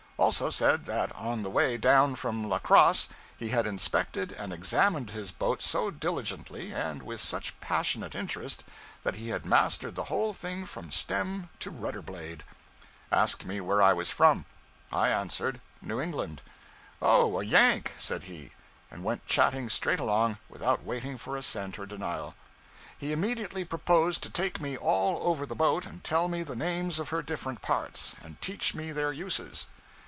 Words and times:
Also 0.21 0.51
said 0.51 0.85
that 0.85 1.11
on 1.15 1.41
the 1.41 1.49
way 1.49 1.77
down 1.79 2.13
from 2.13 2.47
La 2.47 2.59
Crosse 2.59 3.09
he 3.37 3.49
had 3.49 3.65
inspected 3.65 4.31
and 4.31 4.53
examined 4.53 5.09
his 5.09 5.31
boat 5.31 5.63
so 5.63 5.89
diligently 5.89 6.71
and 6.71 7.01
with 7.01 7.19
such 7.19 7.59
passionate 7.59 8.13
interest 8.13 8.63
that 9.01 9.15
he 9.15 9.29
had 9.29 9.47
mastered 9.47 9.95
the 9.95 10.03
whole 10.05 10.31
thing 10.31 10.67
from 10.67 10.91
stem 10.91 11.49
to 11.57 11.71
rudder 11.71 12.03
blade. 12.03 12.43
Asked 13.11 13.47
me 13.47 13.59
where 13.61 13.81
I 13.81 13.93
was 13.93 14.11
from. 14.11 14.45
I 14.91 15.09
answered, 15.09 15.59
New 15.81 15.99
England. 15.99 16.43
'Oh, 17.01 17.39
a 17.39 17.43
Yank!' 17.43 17.95
said 17.97 18.25
he; 18.25 18.51
and 18.91 19.03
went 19.03 19.25
chatting 19.25 19.69
straight 19.69 19.99
along, 19.99 20.37
without 20.49 20.83
waiting 20.83 21.17
for 21.17 21.35
assent 21.35 21.79
or 21.79 21.87
denial. 21.87 22.35
He 22.95 23.11
immediately 23.11 23.65
proposed 23.65 24.21
to 24.21 24.29
take 24.29 24.61
me 24.61 24.77
all 24.77 25.27
over 25.27 25.47
the 25.47 25.55
boat 25.55 25.87
and 25.87 26.03
tell 26.03 26.27
me 26.27 26.43
the 26.43 26.55
names 26.55 26.99
of 26.99 27.09
her 27.09 27.23
different 27.23 27.63
parts, 27.63 28.15
and 28.21 28.39
teach 28.39 28.75
me 28.75 28.91
their 28.91 29.11
uses. 29.11 29.65